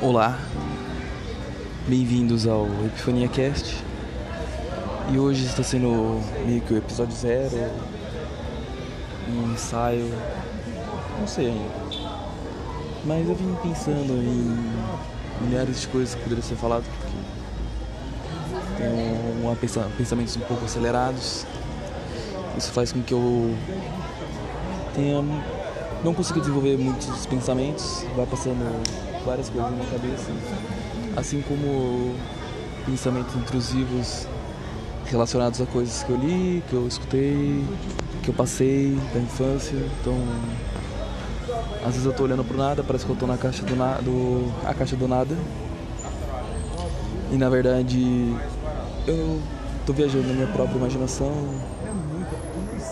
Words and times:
Olá, 0.00 0.38
bem-vindos 1.88 2.46
ao 2.46 2.66
Epifania 2.86 3.28
Cast. 3.28 3.76
E 5.12 5.18
hoje 5.18 5.44
está 5.46 5.62
sendo 5.62 6.20
meio 6.46 6.60
que 6.60 6.74
o 6.74 6.76
episódio 6.76 7.14
zero, 7.16 7.56
um 9.28 9.52
ensaio, 9.52 10.12
não 11.18 11.26
sei 11.26 11.48
ainda. 11.48 11.70
Mas 13.04 13.28
eu 13.28 13.34
vim 13.34 13.56
pensando 13.62 14.12
em 14.12 15.44
milhares 15.46 15.80
de 15.80 15.88
coisas 15.88 16.14
que 16.14 16.22
poderiam 16.22 16.46
ser 16.46 16.56
faladas, 16.56 16.86
porque 16.86 17.16
tenho 18.76 19.56
pensa- 19.56 19.88
pensamentos 19.96 20.36
um 20.36 20.40
pouco 20.40 20.64
acelerados. 20.64 21.44
Isso 22.56 22.70
faz 22.72 22.92
com 22.92 23.02
que 23.02 23.14
eu 23.14 23.54
tenha 24.94 25.22
não 26.04 26.14
consiga 26.14 26.40
desenvolver 26.40 26.76
muitos 26.76 27.26
pensamentos, 27.26 28.04
vai 28.16 28.26
passando 28.26 28.64
várias 29.24 29.48
coisas 29.48 29.70
na 29.70 29.76
minha 29.76 29.90
cabeça, 29.90 30.30
assim 31.16 31.42
como 31.42 32.14
pensamentos 32.86 33.34
intrusivos 33.34 34.26
relacionados 35.06 35.60
a 35.60 35.66
coisas 35.66 36.02
que 36.02 36.10
eu 36.10 36.16
li, 36.16 36.62
que 36.68 36.74
eu 36.74 36.86
escutei, 36.86 37.64
que 38.22 38.28
eu 38.28 38.34
passei 38.34 38.96
da 39.12 39.20
infância. 39.20 39.76
Então, 40.00 40.16
às 41.80 41.92
vezes 41.92 42.04
eu 42.04 42.12
tô 42.12 42.24
olhando 42.24 42.44
pro 42.44 42.56
nada, 42.56 42.84
parece 42.84 43.04
que 43.04 43.10
eu 43.10 43.16
tô 43.16 43.26
na 43.26 43.36
caixa 43.36 43.62
do 43.64 43.74
nada, 43.74 44.02
do, 44.02 44.52
a 44.66 44.74
caixa 44.74 44.96
do 44.96 45.08
nada. 45.08 45.36
E 47.32 47.36
na 47.36 47.48
verdade, 47.48 48.34
eu 49.06 49.40
tô 49.84 49.92
viajando 49.92 50.28
na 50.28 50.34
minha 50.34 50.46
própria 50.46 50.76
imaginação, 50.76 51.32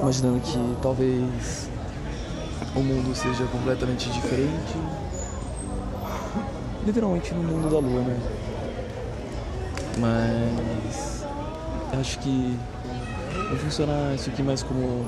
imaginando 0.00 0.40
que 0.40 0.76
talvez 0.82 1.69
o 2.74 2.80
mundo 2.80 3.14
seja 3.14 3.44
completamente 3.46 4.08
diferente. 4.10 4.76
Literalmente 6.86 7.34
no 7.34 7.42
mundo 7.42 7.70
da 7.70 7.78
lua, 7.78 8.02
né? 8.02 8.20
Mas 9.98 11.24
acho 11.98 12.18
que 12.20 12.56
vai 13.48 13.58
funcionar 13.58 14.14
isso 14.14 14.30
aqui 14.30 14.42
mais 14.42 14.62
como 14.62 15.04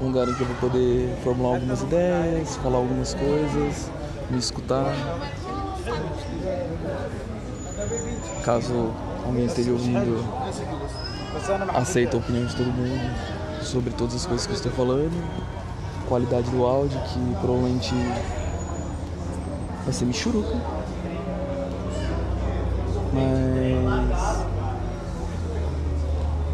um 0.00 0.06
lugar 0.06 0.28
em 0.28 0.34
que 0.34 0.40
eu 0.40 0.46
vou 0.46 0.56
poder 0.56 1.14
formular 1.22 1.54
algumas 1.54 1.82
ideias, 1.82 2.56
falar 2.56 2.78
algumas 2.78 3.14
coisas, 3.14 3.90
me 4.30 4.38
escutar. 4.38 4.92
Caso 8.44 8.92
alguém 9.24 9.46
esteja 9.46 9.70
ouvindo, 9.70 10.24
aceita 11.74 12.16
a 12.16 12.20
opinião 12.20 12.46
de 12.46 12.56
todo 12.56 12.66
mundo 12.66 13.62
sobre 13.62 13.92
todas 13.92 14.16
as 14.16 14.26
coisas 14.26 14.46
que 14.46 14.52
eu 14.52 14.56
estou 14.56 14.72
falando 14.72 15.12
qualidade 16.10 16.50
do 16.50 16.66
áudio, 16.66 17.00
que 17.02 17.20
provavelmente 17.40 17.94
vai 19.84 19.92
ser 19.92 20.04
michuruca. 20.06 20.56
Mas 23.14 24.44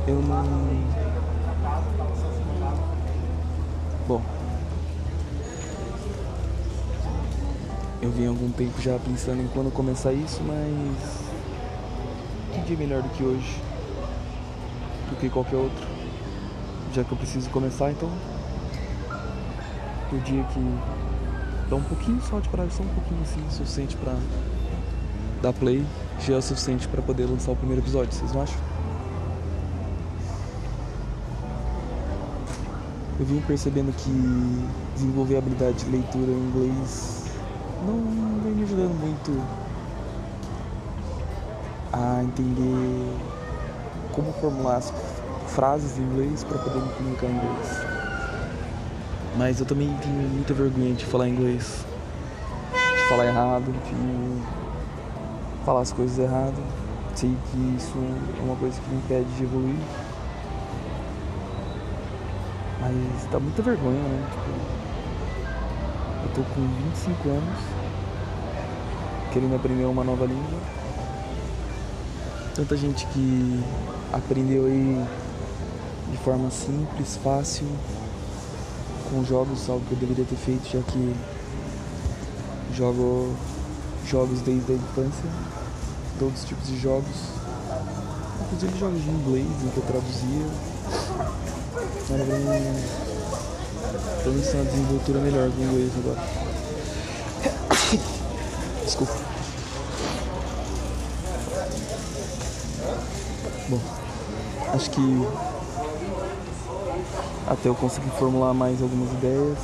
eu 0.07 0.21
não. 0.21 0.87
Bom. 4.07 4.23
Eu 8.03 8.11
vim 8.11 8.27
algum 8.27 8.51
tempo 8.51 8.79
já 8.83 8.99
pensando 8.99 9.41
em 9.43 9.49
quando 9.49 9.73
começar 9.73 10.13
isso, 10.13 10.43
mas. 10.43 11.27
Que 12.53 12.61
dia 12.61 12.77
melhor 12.77 13.03
do 13.03 13.09
que 13.09 13.25
hoje? 13.25 13.63
Do 15.09 15.17
que 15.17 15.31
qualquer 15.31 15.57
outro? 15.57 15.87
Já 16.93 17.03
que 17.03 17.13
eu 17.13 17.17
preciso 17.17 17.49
começar, 17.49 17.91
então 17.91 18.11
o 20.15 20.19
dia 20.21 20.45
que 20.45 20.61
dá 21.69 21.77
um 21.77 21.83
pouquinho 21.83 22.21
só 22.23 22.39
de 22.39 22.49
coragem, 22.49 22.73
só 22.73 22.83
um 22.83 22.89
pouquinho 22.89 23.21
assim, 23.23 23.43
suficiente 23.51 23.97
pra 23.97 24.15
dar 25.43 25.53
play, 25.53 25.85
já 26.21 26.35
é 26.35 26.37
o 26.37 26.43
suficiente 26.43 26.87
pra 26.89 27.03
poder 27.03 27.27
lançar 27.27 27.53
o 27.53 27.57
primeiro 27.57 27.83
episódio, 27.83 28.13
vocês 28.13 28.33
não 28.33 28.43
acham? 28.43 28.59
Eu 33.19 33.25
vim 33.25 33.41
percebendo 33.41 33.93
que 33.97 34.67
desenvolver 34.95 35.37
a 35.37 35.39
habilidade 35.39 35.85
de 35.85 35.91
leitura 35.91 36.31
em 36.31 36.49
inglês 36.49 37.25
não 37.87 38.43
vem 38.43 38.53
me 38.53 38.63
ajudando 38.63 38.95
muito 39.01 39.43
a 41.93 42.23
entender 42.23 43.17
como 44.13 44.33
formular 44.35 44.77
as 44.77 44.93
frases 45.49 45.99
em 45.99 46.03
inglês 46.03 46.45
para 46.45 46.59
poder 46.59 46.79
me 46.79 46.89
comunicar 46.93 47.27
em 47.27 47.37
inglês. 47.37 47.96
Mas 49.37 49.61
eu 49.61 49.67
também 49.67 49.95
tenho 50.01 50.15
muita 50.15 50.55
vergonha 50.55 50.95
de 50.95 51.05
falar 51.05 51.29
inglês, 51.29 51.85
de 52.73 53.09
falar 53.09 53.27
errado, 53.27 53.71
de 53.71 54.43
falar 55.65 55.81
as 55.81 55.93
coisas 55.93 56.19
erradas. 56.19 56.55
Sei 57.15 57.37
que 57.51 57.77
isso 57.77 57.95
é 58.39 58.43
uma 58.43 58.57
coisa 58.57 58.81
que 58.81 58.89
me 58.89 58.97
impede 58.97 59.31
de 59.37 59.45
evoluir. 59.45 59.77
Mas 62.81 63.31
dá 63.31 63.39
muita 63.39 63.61
vergonha, 63.61 64.01
né? 64.01 64.27
Tipo, 64.31 64.51
eu 66.25 66.31
tô 66.35 66.55
com 66.55 66.67
25 66.91 67.29
anos, 67.29 67.59
querendo 69.33 69.55
aprender 69.55 69.85
uma 69.85 70.03
nova 70.03 70.25
língua. 70.25 70.61
Tanta 72.55 72.75
gente 72.75 73.07
que 73.09 73.63
aprendeu 74.13 74.65
aí 74.65 75.05
de 76.11 76.17
forma 76.19 76.51
simples, 76.51 77.19
fácil, 77.23 77.67
com 79.11 79.25
jogos, 79.25 79.69
algo 79.69 79.85
que 79.87 79.93
eu 79.93 79.99
deveria 79.99 80.25
ter 80.25 80.37
feito, 80.37 80.67
já 80.69 80.81
que 80.83 81.15
jogo 82.75 83.35
jogos 84.07 84.41
desde 84.41 84.73
a 84.73 84.77
infância, 84.77 85.31
todos 86.19 86.41
os 86.41 86.49
tipos 86.49 86.67
de 86.69 86.79
jogos, 86.79 87.29
inclusive 88.43 88.79
jogos 88.79 89.03
de 89.03 89.11
inglês 89.11 89.47
em 89.65 89.69
que 89.69 89.77
eu 89.77 89.85
traduzia. 89.85 90.47
Mas 92.09 92.21
eu 92.21 92.27
tô 94.25 94.31
me 94.31 94.41
ensinando 94.41 94.69
a 94.69 94.73
desenvoltura 94.73 95.21
melhor 95.21 95.51
com 95.51 95.57
o 95.57 95.65
inglês 95.65 95.93
agora. 95.99 96.23
Desculpa. 98.85 99.13
Bom, 103.69 103.81
acho 104.75 104.91
que 104.91 105.01
até 107.47 107.69
eu 107.69 107.75
conseguir 107.75 108.11
formular 108.11 108.53
mais 108.53 108.83
algumas 108.83 109.13
ideias, 109.13 109.59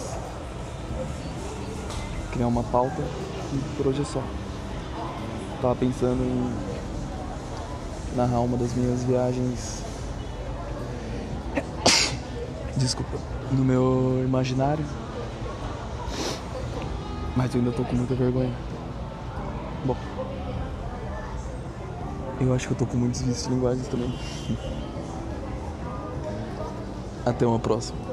criar 2.30 2.46
uma 2.46 2.62
pauta 2.62 3.02
e 3.52 3.58
por 3.76 3.88
hoje 3.88 4.02
é 4.02 4.04
só. 4.04 4.22
Tava 5.60 5.74
pensando 5.74 6.22
em 6.22 8.16
narrar 8.16 8.40
uma 8.40 8.56
das 8.56 8.72
minhas 8.74 9.02
viagens. 9.04 9.82
Desculpa, 12.76 13.18
no 13.50 13.64
meu 13.64 14.22
imaginário. 14.24 14.84
Mas 17.36 17.54
eu 17.54 17.60
ainda 17.60 17.72
tô 17.72 17.84
com 17.84 17.96
muita 17.96 18.14
vergonha. 18.14 18.52
Bom. 19.84 19.96
Eu 22.40 22.54
acho 22.54 22.66
que 22.66 22.72
eu 22.74 22.78
tô 22.78 22.86
com 22.86 22.96
muitos 22.96 23.22
vícios 23.22 23.44
de 23.44 23.54
linguagens 23.54 23.88
também. 23.88 24.18
Até 27.24 27.46
uma 27.46 27.58
próxima. 27.60 28.11